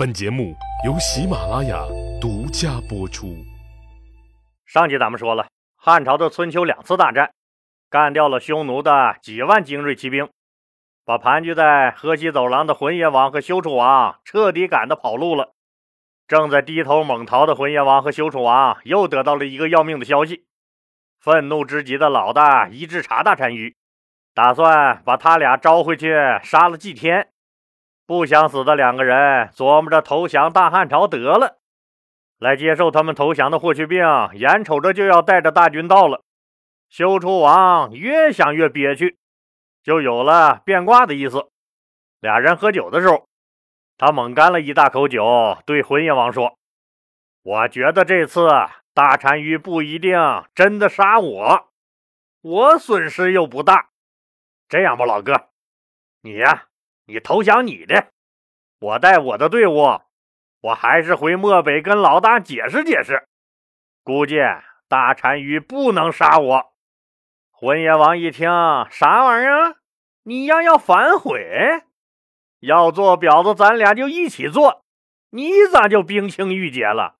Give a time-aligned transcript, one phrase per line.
[0.00, 1.84] 本节目由喜马拉雅
[2.18, 3.36] 独家播出。
[4.64, 7.34] 上集咱们说了，汉朝的春秋两次大战，
[7.90, 10.26] 干掉了匈奴的几万精锐骑兵，
[11.04, 15.52] 把盘踞在河西走廊的浑邪王和休楚王彻底赶得跑路了。
[16.26, 20.46] 正在低头猛逃的浑邪王和休楚王又得到了一个要命的消息，
[21.20, 23.76] 愤怒之极的老大伊稚茶大单于，
[24.32, 27.28] 打算把他俩招回去杀了祭天。
[28.10, 31.60] 不想死的两个人琢磨着投降大汉朝得了。
[32.40, 36.24] 来接受他们投降的霍去病眼瞅着就要带着大军到了，
[36.88, 39.16] 休楚王越想越憋屈，
[39.84, 41.50] 就有了变卦的意思。
[42.18, 43.28] 俩人喝酒的时候，
[43.96, 46.58] 他猛干了一大口酒，对浑邪王说
[47.44, 48.48] ：“我觉得这次
[48.92, 50.18] 大单于不一定
[50.52, 51.68] 真的杀我，
[52.40, 53.90] 我损失又不大。
[54.68, 55.50] 这样吧，老哥，
[56.22, 56.64] 你呀。”
[57.10, 58.12] 你投降你的，
[58.78, 60.00] 我带我的队伍，
[60.60, 63.26] 我还是回漠北跟老大解释解释。
[64.04, 64.36] 估计
[64.86, 66.72] 大单于不能杀我。
[67.50, 68.48] 浑邪王一听，
[68.90, 69.74] 啥玩意儿？
[70.22, 71.82] 你要要反悔？
[72.60, 74.84] 要做婊子，咱俩就一起做。
[75.30, 77.16] 你咋就冰清玉洁了？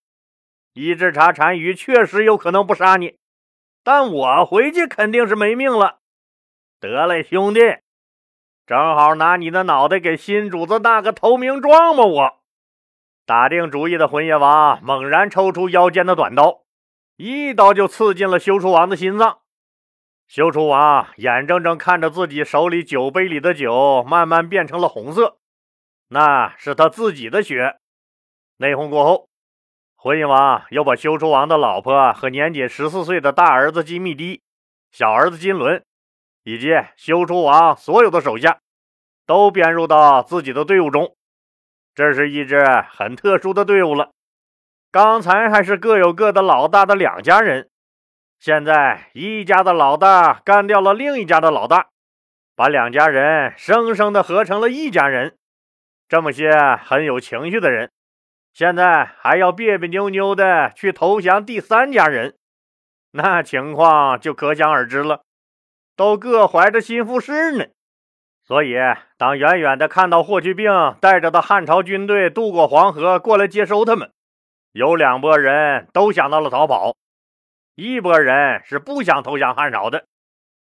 [0.72, 3.18] 一只茶单于确实有可能不杀你，
[3.82, 5.98] 但我回去肯定是没命了。
[6.78, 7.60] 得嘞，兄弟。
[8.70, 12.04] 正好拿你的脑袋给新主子纳个投名状吧！
[12.04, 12.38] 我
[13.26, 16.60] 打定主意的浑邪王猛然抽出腰间的短刀，
[17.16, 19.40] 一刀就刺进了修厨王的心脏。
[20.28, 25.38] 修厨王眼睁睁看着自己手里酒杯里的酒慢慢变成了红色，
[26.10, 27.80] 那是他自己的血。
[28.58, 29.28] 内讧过后，
[29.96, 34.42] 浑邪王又把修厨王的老婆和年仅十四岁的大儿子金密低、
[34.92, 35.84] 小儿子金轮。
[36.42, 38.60] 以及修楚王所有的手下
[39.26, 41.14] 都编入到自己的队伍中，
[41.94, 44.10] 这是一支很特殊的队伍了。
[44.90, 47.70] 刚才还是各有各的老大的两家人，
[48.38, 51.90] 现在一家的老大干掉了另一家的老大，
[52.56, 55.36] 把两家人生生的合成了一家人。
[56.08, 56.50] 这么些
[56.82, 57.92] 很有情绪的人，
[58.52, 62.36] 现在还要别别扭扭的去投降第三家人，
[63.12, 65.22] 那情况就可想而知了。
[66.00, 67.66] 都各怀着心腹事呢，
[68.42, 68.74] 所以
[69.18, 74.10] 当远远的看到霍去病带着的汉朝军队渡过黄河过来接收他们，
[74.72, 76.96] 有两拨人都想到了逃跑，
[77.74, 80.06] 一拨人是不想投降汉朝的，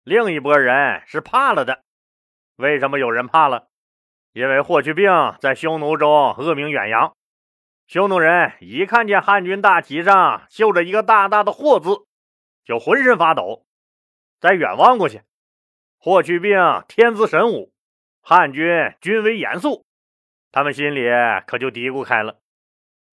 [0.02, 1.80] 另一拨人是怕了的。
[2.56, 3.68] 为什么有人怕了？
[4.34, 5.10] 因为霍去病
[5.40, 7.14] 在匈奴中恶名远扬，
[7.86, 12.04] 匈奴人一看见汉军大旗上绣着一个大大的“霍”字，
[12.62, 13.64] 就浑身发抖。
[14.44, 15.22] 再远望过去，
[15.96, 17.72] 霍去病天资神武，
[18.20, 19.86] 汉军军威严肃，
[20.52, 21.08] 他们心里
[21.46, 22.36] 可就嘀咕开了：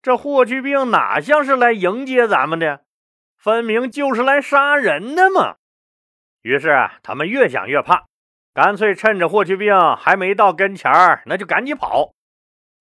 [0.02, 2.84] 这霍去病哪像是来迎接咱们的，
[3.38, 5.56] 分明就是来杀人的嘛！
[6.42, 8.08] 于是他们越想越怕，
[8.54, 12.12] 干脆趁着霍去病还没到跟前儿，那就赶紧跑。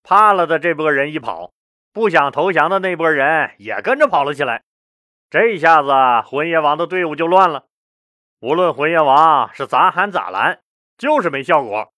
[0.03, 1.53] 怕了的这波人一跑，
[1.93, 4.65] 不想投降的那波人也跟着跑了起来。
[5.31, 5.93] 这一下子
[6.29, 7.67] 浑邪王的队伍就乱了。
[8.41, 10.63] 无论浑邪王是咋喊咋拦，
[10.97, 11.93] 就是没效果，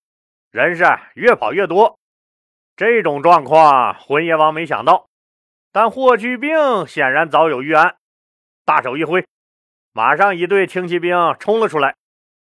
[0.50, 2.00] 人是越跑越多。
[2.74, 5.08] 这种状况，浑邪王没想到，
[5.70, 7.96] 但霍去病显然早有预案，
[8.64, 9.24] 大手一挥，
[9.92, 11.94] 马上一队轻骑兵冲了出来，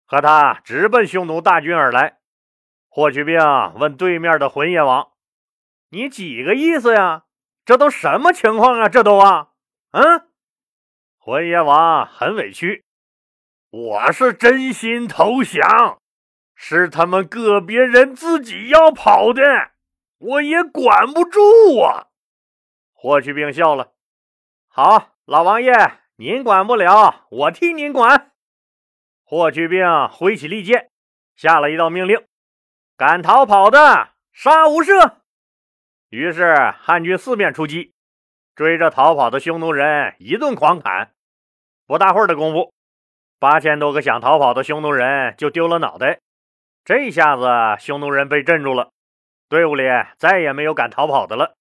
[0.04, 2.18] 和他直奔匈奴大军而来。
[2.88, 3.38] 霍去病
[3.76, 5.12] 问对面的浑邪王
[5.90, 7.22] ：“你几个意思呀？
[7.64, 8.88] 这都什么情况啊？
[8.88, 9.50] 这都啊？”
[9.92, 10.26] 嗯，
[11.18, 12.85] 浑邪王很委屈。
[13.78, 16.00] 我是真心投降，
[16.54, 19.42] 是他们个别人自己要跑的，
[20.16, 22.06] 我也管不住啊。
[22.94, 23.92] 霍去病笑了，
[24.68, 25.74] 好，老王爷，
[26.16, 28.32] 您管不了，我替您管。
[29.22, 30.90] 霍去病挥起利剑，
[31.34, 32.24] 下了一道命令：
[32.96, 35.16] 敢逃跑的，杀无赦。
[36.08, 37.92] 于是汉军四面出击，
[38.54, 41.12] 追着逃跑的匈奴人一顿狂砍。
[41.86, 42.72] 不大会儿的功夫。
[43.38, 46.20] 八千多个想逃跑的匈奴人就丢了脑袋，
[46.84, 47.46] 这下子
[47.78, 48.92] 匈奴人被镇住了，
[49.48, 49.84] 队伍里
[50.16, 51.54] 再也没有敢逃跑的了。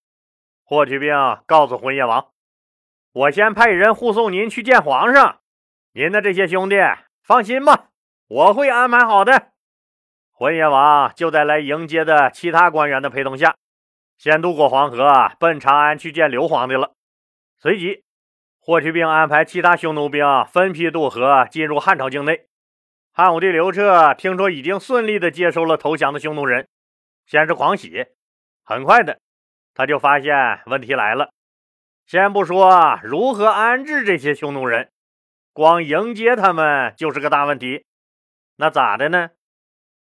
[0.63, 1.13] 霍去病
[1.45, 2.29] 告诉浑邪王
[3.11, 5.41] ：“我先派人护送您去见皇上，
[5.91, 6.77] 您的这些兄弟
[7.21, 7.89] 放心吧，
[8.27, 9.49] 我会安排好的。”
[10.31, 13.55] 浑邪王就在来迎接的其他官员的陪同下，
[14.17, 16.93] 先渡过黄河，奔长安去见刘皇帝了。
[17.57, 18.03] 随即。
[18.65, 22.47] 霍去病安排其他匈奴兵分批渡河进入汉朝境内。
[23.13, 26.67] 汉武帝刘彻听说已经顺利地接收了投降的匈奴人，
[27.27, 28.07] 先是狂喜，
[28.63, 29.19] 很快的
[29.75, 31.29] 他就发现问题来了。
[32.07, 34.89] 先不说如何安置这些匈奴人，
[35.53, 37.85] 光迎接他们就是个大问题。
[38.55, 39.29] 那咋的呢？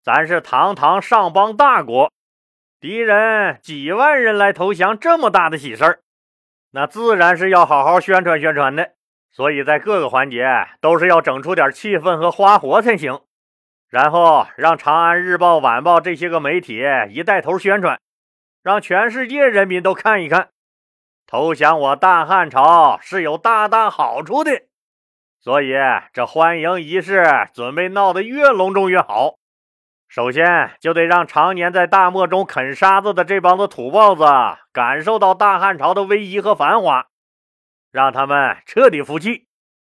[0.04, 2.12] 咱是堂堂上邦大国，
[2.80, 6.00] 敌人几万人来投降，这么大的喜事儿，
[6.72, 8.94] 那自然是要好好宣传宣传的。
[9.32, 13.22] 所以在各个环节都是要整出点气氛和花活才行。
[13.90, 18.00] 然后让《长安日报》《晚报》这些个媒体一带头宣传，
[18.64, 20.50] 让全世界人民都看一看。
[21.28, 24.64] 投降我大汉朝是有大大好处的，
[25.40, 25.74] 所以
[26.14, 29.36] 这欢迎仪式准备闹得越隆重越好。
[30.12, 34.26] 首先就得让常年在大漠中啃沙子的这帮子土包子
[34.74, 37.08] 感受到大汉朝的威仪和繁华，
[37.94, 39.48] 让他们彻底服气，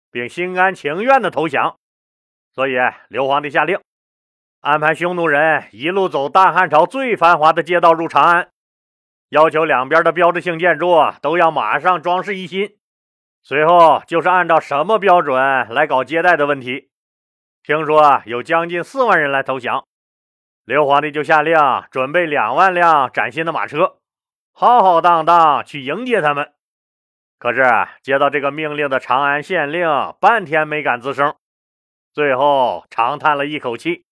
[0.10, 1.78] 并心甘情愿的投降。
[2.52, 2.74] 所以
[3.10, 3.80] 刘皇帝下令，
[4.62, 8.50] 安排匈奴人一路走大汉朝最繁华的街道入长安。
[9.30, 12.76] 要求两边的标志性建筑都要马上装饰一新，
[13.44, 15.38] 随后就是按照什么标准
[15.70, 16.90] 来搞接待的问题。
[17.62, 19.86] 听说有将近四万人来投降，
[20.68, 21.56] 刘皇帝就下令
[21.92, 24.00] 准备两万辆崭新的马车，
[24.52, 26.54] 浩浩荡荡去迎接他们。
[27.40, 27.64] 可是
[28.04, 29.88] 接到这个命令的长安县令
[30.20, 31.38] 半天没敢吱声，
[32.12, 34.04] 最后长叹了一口气：“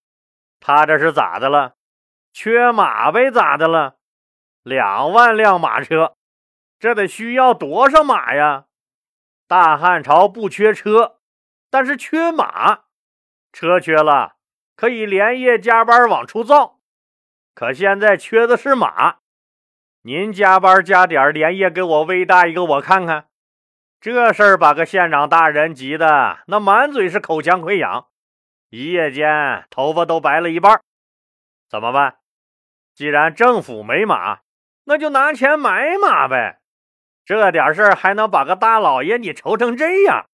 [0.62, 1.74] 他这是咋的了？
[2.32, 3.30] 缺马呗？
[3.30, 3.98] 咋的了？”
[4.64, 6.16] 两万辆马车，
[6.80, 8.68] 这得需要多少马呀？
[9.46, 11.18] 大汉朝不缺车，
[11.70, 12.84] 但是缺马。
[13.52, 14.35] 车缺了，
[14.76, 16.80] 可以连夜加班往出造。
[17.54, 19.18] 可现在缺的是马。
[20.02, 23.28] 您加班加点，连夜给我喂大一个，我看看。
[24.00, 28.08] 这事儿把个县长大人急的那满嘴是口腔溃疡，
[28.70, 30.82] 一夜间头发都白了一半。
[31.70, 32.18] 怎么办？
[32.94, 34.40] 既然政府没马。
[34.88, 36.60] 那就拿钱买马呗，
[37.26, 40.28] 这点事儿还能把个大老爷你愁成这样？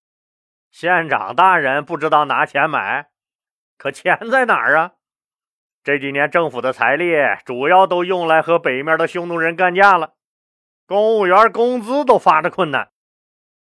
[0.70, 3.11] 县长大人不知道拿钱买，
[3.82, 4.92] 可钱在哪儿啊？
[5.84, 10.14] 这几年政府的财力主要都用来和北面的匈奴人干架了，
[10.86, 12.92] 公务员工资都发着困难，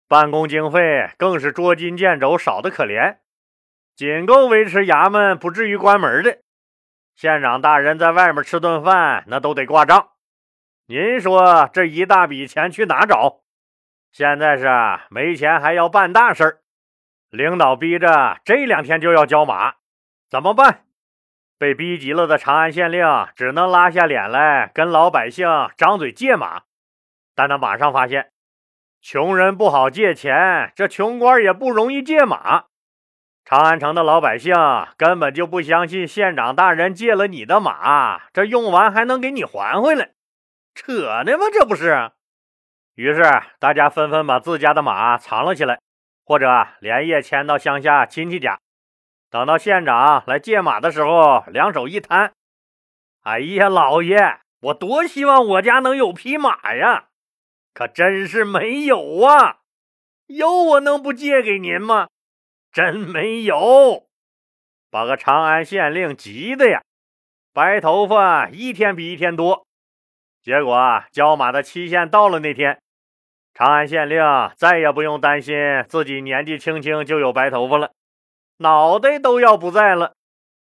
[0.09, 3.19] 办公经费更是捉襟见肘，少得可怜，
[3.95, 6.39] 仅够维持衙门不至于关门的。
[7.15, 10.09] 县长大人在外面吃顿饭，那都得挂账。
[10.89, 13.43] 您说这一大笔钱去哪找？
[14.11, 14.67] 现在是
[15.11, 16.59] 没钱还要办大事儿，
[17.31, 19.77] 领导逼着这两天就要交马，
[20.31, 20.85] 怎么办？
[21.59, 23.05] 被逼急了的长安县令
[23.35, 26.63] 只能拉下脸来跟老百姓张嘴借马，
[27.35, 28.31] 但他马上发现，
[29.01, 32.67] 穷人不好借钱，这穷官也不容易借马。
[33.45, 34.55] 长安城的老百姓
[34.97, 40.11] 根本就不相信县长大人借了你的马，这用完还能给你还回来。
[40.75, 41.47] 扯呢吗？
[41.53, 42.13] 这不是。
[42.95, 43.23] 于是
[43.59, 45.81] 大家纷纷把自家的马藏了起来，
[46.25, 48.61] 或者连夜迁到乡下亲戚家。
[49.31, 52.33] 等到县长来借马的时候，两手一摊
[53.25, 57.09] ：“哎呀，老爷，我多希望我家能有匹马呀，
[57.75, 59.59] 可真是没有啊！
[60.27, 62.09] 有我能不借给您吗？
[62.73, 64.07] 真没有。”
[64.91, 66.83] 把个长安县令急的呀，
[67.53, 69.67] 白头发一天比一天多。
[70.41, 72.81] 结果交马的期限到了那天，
[73.53, 74.23] 长安县令
[74.57, 75.55] 再也不用担心
[75.87, 77.93] 自己年纪轻轻就有白头发了，
[78.59, 80.15] 脑袋都要不在了。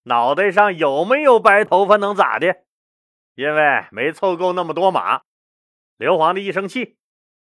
[0.03, 2.55] 脑袋上有没有白头发能咋的？
[3.35, 5.21] 因为没凑够那么多马。
[5.97, 6.95] 刘皇帝一生气，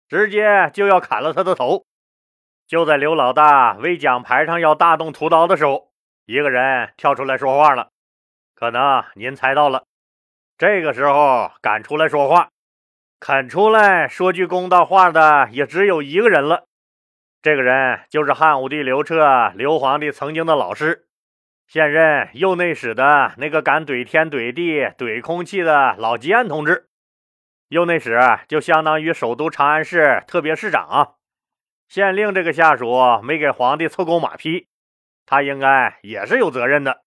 [0.09, 1.85] 直接就要砍了他的头。
[2.67, 5.93] 就在刘老大为奖牌上要大动屠刀的时候，
[6.27, 7.89] 一个人跳出来说话了。
[8.55, 9.85] 可能您猜到了。
[10.57, 12.51] 这个时候敢出来说话、
[13.19, 16.65] 肯出来说句公道话的，也只有一个人了。
[17.43, 21.09] 这个人就是汉武帝刘彻，刘皇帝曾经的老师，
[21.67, 26.89] 现任右内史的那个敢怼天怼地怼空气的老吉安同志。
[27.67, 31.09] 右内史就相当于首都长安市特别市长，啊
[31.89, 34.69] 县令这个下属没给皇帝凑够马匹，
[35.27, 37.03] 他应该也是有责任的。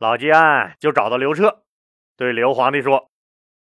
[0.00, 1.62] 老吉安就找到刘彻。
[2.16, 3.12] 对刘皇帝说：“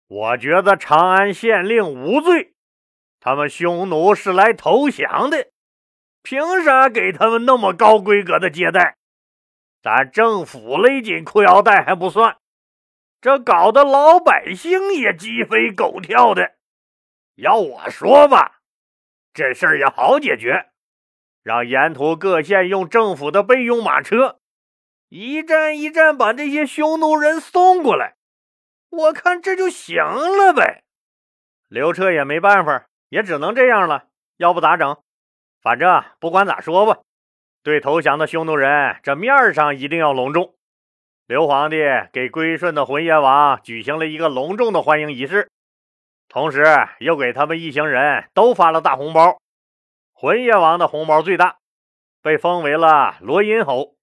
[0.10, 2.56] 我觉得长安县令无罪，
[3.20, 5.50] 他们匈奴是来投降的，
[6.24, 8.98] 凭啥给他们那么高规格的接待？
[9.82, 12.38] 咱政府勒紧裤腰带还不算，
[13.20, 16.54] 这搞得老百姓也鸡飞狗跳的。
[17.36, 18.62] 要我说吧，
[19.34, 20.70] 这事儿也好解决，
[21.44, 24.40] 让沿途各县用政府的备用马车，
[25.10, 28.16] 一站一站把这些匈奴人送过来。”
[28.90, 30.84] 我看这就行了呗。
[31.68, 34.06] 刘彻也没办法，也只能这样了。
[34.38, 35.03] 要不咋整？
[35.64, 37.00] 反正不管咋说吧，
[37.64, 40.54] 对投降的匈奴人，这面上一定要隆重。
[41.26, 41.78] 刘皇帝
[42.12, 45.50] 给归顺的浑邪王举行了一个隆重的欢迎仪式，
[46.28, 46.66] 同时
[47.00, 49.38] 又给他们一行人都发了大红包。
[50.12, 51.56] 浑邪王的红包最大，
[52.22, 53.96] 被封为了罗音侯，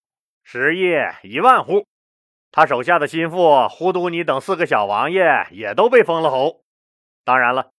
[0.42, 1.86] 食邑一万户。
[2.50, 6.62] 他手下的心腹呼都尼等四个小王爷也都被封了侯。
[7.22, 7.70] 当然了，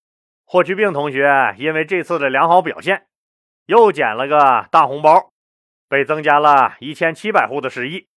[0.45, 3.07] 霍去病同学因为这次的良好表现，
[3.65, 5.31] 又捡了个大红包，
[5.87, 8.07] 被增加了一千七百户的食邑。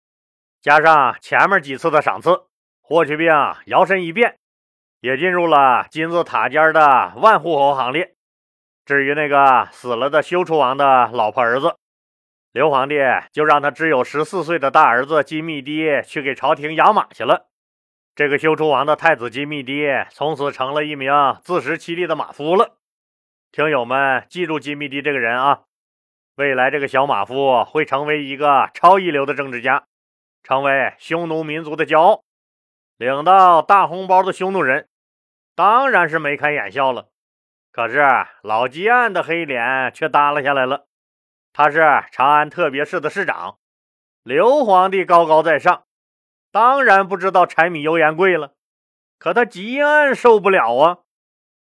[0.63, 2.45] 加上前面几次的赏赐，
[2.81, 3.29] 霍去病
[3.67, 4.39] 摇身一变，
[5.01, 8.15] 也进入了金字塔尖的万户侯行列。
[8.85, 11.77] 至于那个死了的休楚王的老婆儿子，
[12.53, 12.97] 刘皇帝
[13.33, 17.49] 就让他只有十四岁的大儿子金密迪去给朝廷养马去了。
[18.15, 22.77] 这个休楚王的太子金密迪从此成了一名自食其力的马夫了。
[23.55, 25.63] 听友们记住金密迪这个人啊，
[26.35, 29.85] 未来这个小马夫会成为一个超一流的政治家。
[30.43, 32.25] 成为匈奴民族的骄傲，
[32.97, 34.89] 领到大红包的匈奴人
[35.55, 37.11] 当然是眉开眼笑了。
[37.71, 38.05] 可是
[38.43, 40.87] 老吉安的黑脸却耷拉下来了。
[41.53, 41.79] 他是
[42.11, 43.59] 长安特别市的市长，
[44.25, 45.85] 刘皇帝高高在上，
[46.51, 48.55] 当然不知道柴米油盐贵了。
[49.17, 50.99] 可他吉安受不了啊！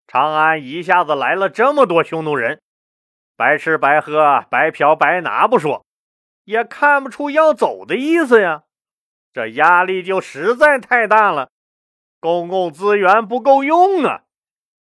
[0.07, 2.61] 长安一下子来了这么多匈奴人，
[3.35, 5.85] 白吃白喝、白嫖白拿不说。
[6.43, 8.63] 也看不出要走的意思呀，
[9.31, 11.49] 这压力就实在太大了，
[12.19, 14.23] 公共资源不够用啊！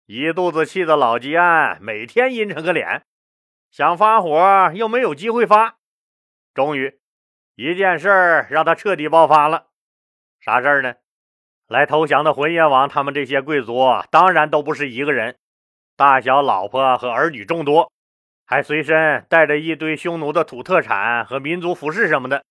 [0.06, 3.04] 一肚子气的老吉安每天阴沉个脸，
[3.70, 5.78] 想发火又没有机会发。
[6.54, 7.00] 终于，
[7.56, 9.66] 一件事儿让他彻底爆发了。
[10.40, 10.94] 啥事儿呢？
[11.68, 15.36] 来投降的浑邪王他们这些贵族当然都不是一个人，
[15.96, 17.92] 大小老婆和儿女众多。
[18.46, 22.42] 还随身带着一堆匈奴的土特产和民族服饰什么的。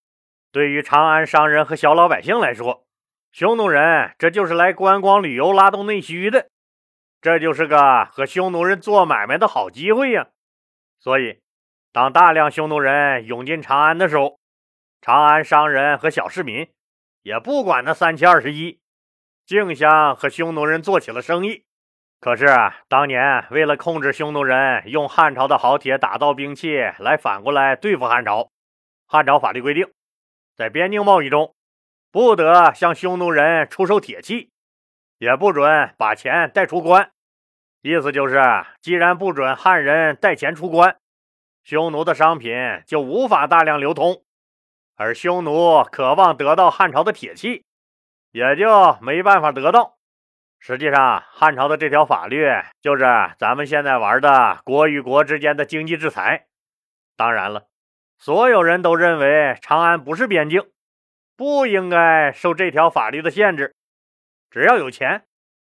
[0.52, 2.86] 对于长安商人和小老百姓来说，
[3.32, 6.50] 匈奴人这就是来观光旅游、拉动内需的，
[7.20, 10.28] 这就是个和匈奴人做买卖的好机会呀。
[11.00, 11.40] 所以，
[11.92, 14.38] 当大量匈奴人涌进长安的时候，
[15.02, 16.70] 长安商人和小市民
[17.24, 18.80] 也不管那三七二十一，
[19.48, 21.64] 竞相和匈奴人做起了生意。
[22.20, 22.48] 可是
[22.90, 28.52] 当年为了控制匈奴人，用汉朝的好铁打造兵器来反过来对付汉朝，
[29.08, 29.88] 汉朝法律规定，
[30.54, 31.56] 在边境贸易中
[32.12, 34.50] 不得向匈奴人出售铁器，
[35.18, 37.10] 也不准把钱带出关。
[37.84, 38.42] 意思就是，
[38.82, 40.98] 既然不准汉人带钱出关，
[41.64, 42.52] 匈奴的商品
[42.86, 44.24] 就无法大量流通，
[44.98, 47.64] 而匈奴渴望得到汉朝的铁器，
[48.38, 49.98] 也就没办法得到。
[50.60, 52.48] 实际上，汉朝的这条法律
[52.80, 53.04] 就是
[53.40, 56.46] 咱们现在玩的国与国之间的经济制裁。
[57.16, 57.66] 当然了，
[58.20, 60.70] 所有人都认为长安不是边境，
[61.36, 63.74] 不应该受这条法律的限制。
[64.52, 65.26] 只要有钱，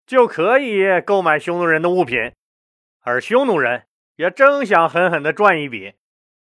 [0.06, 2.34] 就可以购买匈奴人的物品，
[3.00, 3.86] 而匈奴人
[4.18, 5.94] 也正想狠狠地赚一笔。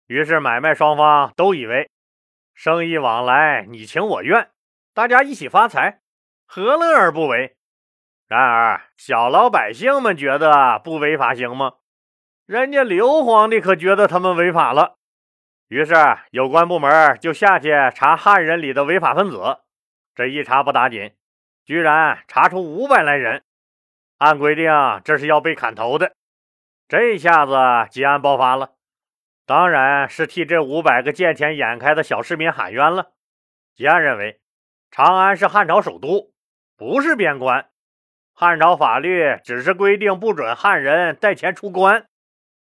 [0.08, 1.88] 于是，买卖双方都以为
[2.52, 4.50] 生意往来你情我愿，
[4.92, 6.01] 大家一起发财，
[6.54, 7.56] 何乐而不为？
[8.28, 11.76] 然而，小老百姓们觉得不违法行吗？
[12.44, 14.98] 人家刘皇帝可觉得他们违法了。
[15.68, 15.94] 于是，
[16.30, 19.60] 有关部门就下去查汉人里的违法分子。
[20.14, 21.14] 这一查不打紧，
[21.64, 23.44] 居然查出五百来人。
[24.18, 24.70] 按规定，
[25.06, 26.12] 这是要被砍头的。
[26.86, 27.54] 这下子，
[27.90, 28.72] 吉安爆发了，
[29.46, 33.12] 当然是替这五百个见钱眼开的小市民喊冤了。
[33.74, 34.42] 吉安认为，
[34.90, 36.30] 长安是汉朝首都，
[36.82, 37.68] 不是边关。
[38.34, 42.06] 汉朝法律只是规定不准汉人带钱出关，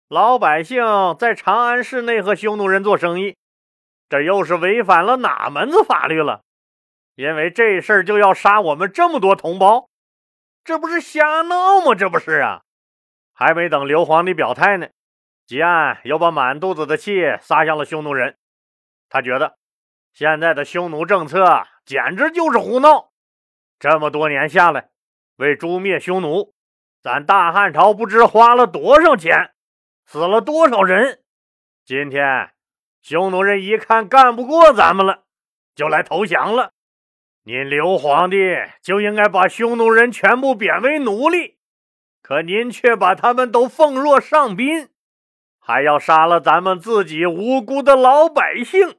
[0.08, 0.84] 老百姓
[1.16, 3.36] 在长安市内和匈奴人做生意，
[4.08, 6.40] 这又是违反了哪门子法律了？
[7.14, 9.88] 因为这事儿就要杀我们这么多同胞，
[10.64, 11.94] 这不是瞎闹吗？
[11.94, 12.62] 这不是啊！
[13.32, 14.88] 还没等刘皇帝表态呢，
[15.46, 18.36] 吉安又把满肚子的气撒向了匈奴人。
[19.08, 19.56] 他觉得
[20.12, 23.09] 现在的匈奴政策简直就是胡闹，
[23.80, 24.90] 这么多年下来。
[25.36, 26.52] 为诛灭匈奴，
[27.02, 29.52] 咱大汉朝不知花了多少钱，
[30.04, 31.22] 死了多少人。
[31.86, 32.50] 今天
[33.00, 35.24] 匈奴人一看干不过咱们了，
[35.74, 36.72] 就来投降了。
[37.44, 38.36] 您刘皇帝
[38.82, 41.56] 就应该把匈奴人全部贬为奴隶，
[42.20, 44.90] 可您却把他们都奉若上宾，
[45.58, 48.98] 还要杀了咱们自己无辜的老百姓。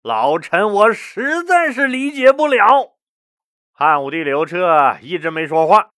[0.00, 2.95] 老臣我实在是理解不了。
[3.78, 5.90] 汉武帝刘彻一直没说话，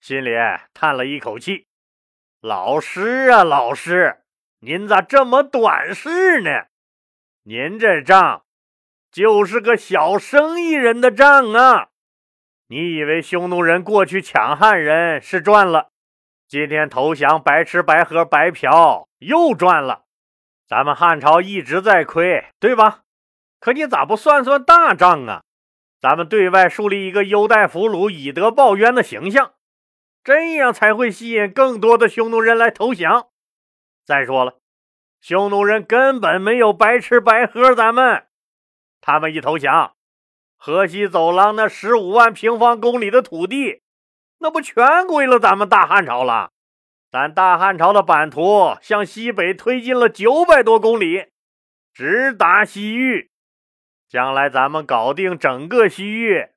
[0.00, 0.30] 心里
[0.72, 1.66] 叹了一口气
[2.40, 4.22] ：“老师啊，老师，
[4.60, 6.68] 您咋这么短视呢？
[7.42, 8.46] 您这账
[9.12, 11.88] 就是个小生意人的账啊！
[12.68, 15.90] 你以为匈奴人过去抢汉人是赚了，
[16.48, 20.04] 今天投降白吃白喝白嫖又赚了？
[20.66, 23.02] 咱们汉朝一直在亏，对吧？
[23.58, 25.42] 可你咋不算算大账啊？
[26.00, 29.54] 咱们对外树立一个优待俘虏、以德报怨的形象。”
[30.22, 33.28] 这样才会吸引更多的匈奴人来投降。
[34.04, 34.58] 再说了，
[35.20, 38.26] 匈奴人根本没有白吃白喝，咱们
[39.00, 39.94] 他们一投降，
[40.58, 43.80] 河西走廊那十五万平方公里的土地，
[44.40, 46.50] 那不全归了咱们大汉朝了？
[47.10, 51.28] 咱大汉朝的版图向西北推进了九百多公里，
[51.94, 53.29] 直达西域。
[54.10, 56.48] 将来咱们搞定整个西域，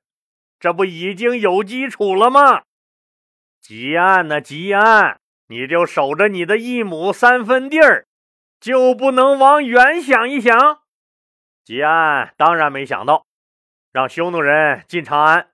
[0.58, 2.64] 这不已经有基础了吗？
[3.60, 8.08] 吉安呐，吉安，你就守着你的一亩三分地儿，
[8.58, 10.80] 就不能往远想一想？
[11.64, 13.24] 吉安当然没想到，
[13.92, 15.50] 让匈奴人进长安，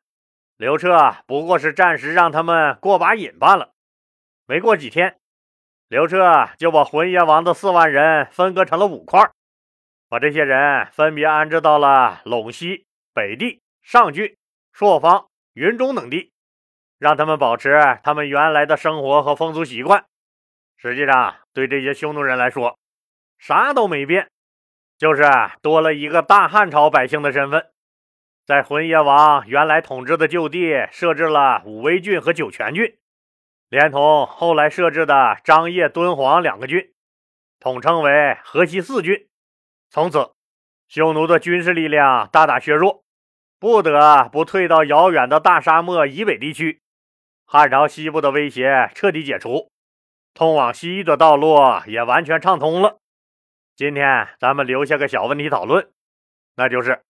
[0.56, 3.74] 刘彻不过是暂时让他们过把瘾罢了。
[4.46, 5.18] 没过几天，
[5.86, 9.30] 刘彻就把浑邪王的四万人分割成了五块，
[10.10, 14.36] 把这些人分别安置到了陇西、北地、上郡、
[14.72, 16.32] 朔方、云中等地。
[16.98, 20.04] 让他们保持他们原来的生活和风俗习惯。
[20.76, 22.76] 实际上，对这些匈奴人来说，
[23.38, 24.28] 啥都没变，
[24.98, 25.22] 就是
[25.62, 27.70] 多了一个大汉朝百姓的身份。
[28.44, 32.98] 在浑邪王原来统治的旧地设置了武威郡和酒泉郡，
[33.68, 36.92] 连同后来设置的张掖、敦煌两个郡，
[37.60, 39.28] 统称为河西四郡。
[39.90, 40.30] 从此，
[40.86, 43.02] 匈奴的军事力量大大削弱，
[43.58, 46.80] 不得不退到遥远的大沙漠以北地区。
[47.44, 49.72] 汉朝西部的威胁彻底解除，
[50.32, 52.98] 通往西域的道路也完全畅通了。
[53.74, 55.90] 今天咱们留下个小问题讨论，
[56.54, 57.02] 那就是：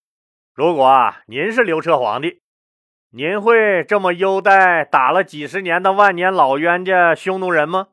[0.54, 2.40] 如果您是刘彻皇帝，
[3.10, 7.88] 您会这么优待打了几十年的万年老冤家匈奴人吗？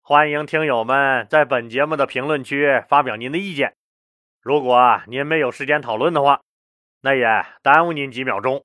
[0.00, 3.74] 欢迎听友们在本节目的评论区发表您的意见。
[4.42, 6.40] 如果您没有时间讨论的话，
[7.00, 8.64] 那也耽误您几秒钟。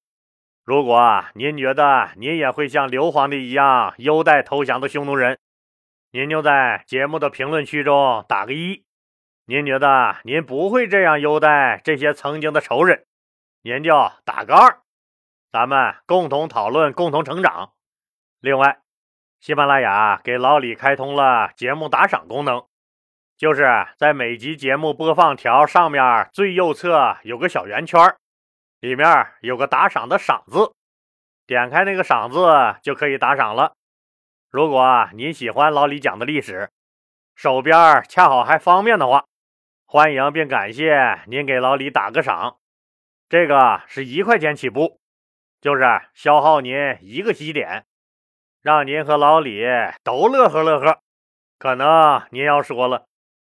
[0.64, 5.38] 如果您觉得您也会像刘皇帝一样优待投降的匈奴人，
[6.12, 8.84] 您就在节目的评论区中打个一。
[9.46, 13.06] 您觉得您不会这样优待这些曾经的仇人，
[13.62, 14.82] 您就打个二。
[15.52, 17.72] 咱们共同讨论，共同成长。
[18.42, 18.80] 另外，
[19.40, 22.66] 喜马拉雅给老李开通了节目打赏功能，
[23.38, 28.16] 就是在每集节目播放条上面最右侧有个小圆圈。
[28.80, 30.72] 里面有个打赏的“赏”字，
[31.46, 32.48] 点开那个“赏”字
[32.82, 33.74] 就可以打赏了。
[34.50, 36.70] 如果您喜欢老李讲的历史，
[37.36, 39.26] 手边恰好还方便的话，
[39.86, 42.58] 欢迎并感谢您给老李打个赏。
[43.30, 45.00] 这个是一块钱起步，
[45.62, 47.86] 就是消耗您一个喜点，
[48.64, 49.64] 让您和老李
[50.04, 51.00] 都乐呵乐呵。
[51.60, 53.06] 可能您要说了，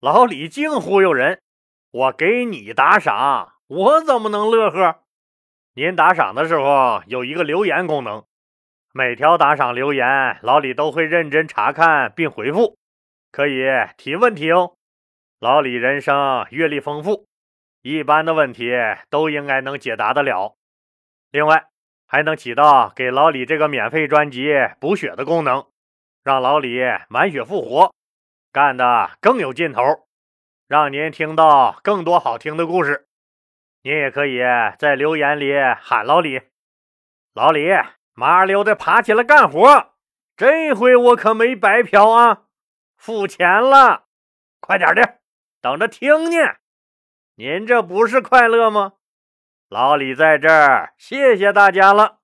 [0.00, 1.42] 老李净忽悠人，
[1.90, 5.02] 我给你打赏，我怎么能乐呵？
[5.74, 8.24] 您打赏的时候有一个留言功能，
[8.94, 12.78] 每条打赏留言老李都会认真查看并回复，
[13.30, 13.66] 可以
[13.98, 14.76] 提问题哦。
[15.38, 17.26] 老李人生阅历丰富，
[17.82, 18.72] 一般的问题
[19.10, 20.56] 都应该能解答得了。
[21.30, 21.66] 另外，
[22.06, 25.66] 还能起到给老李这个免费专辑补血的功能，
[26.24, 27.94] 让老李满血复活，
[28.52, 29.80] 干得更有劲头，
[30.66, 33.08] 让您听到更多好听的故事。
[33.82, 34.40] 您也可以
[34.78, 36.42] 在留言里喊老李，
[37.32, 37.68] 老李，
[38.12, 39.94] 麻溜的爬起来干活，
[40.36, 42.42] 这回我可没白嫖啊，
[42.96, 44.06] 付钱了，
[44.60, 45.20] 快点的，
[45.60, 46.56] 等着听呢。
[47.36, 48.94] 您这不是快乐吗？
[49.68, 52.19] 老李在这儿，谢谢大家了。